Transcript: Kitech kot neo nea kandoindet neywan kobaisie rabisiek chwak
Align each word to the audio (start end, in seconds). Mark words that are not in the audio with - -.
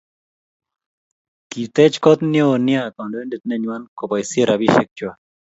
Kitech 1.51 1.95
kot 2.03 2.19
neo 2.31 2.53
nea 2.65 2.83
kandoindet 2.95 3.43
neywan 3.45 3.83
kobaisie 3.97 4.43
rabisiek 4.49 4.89
chwak 4.97 5.17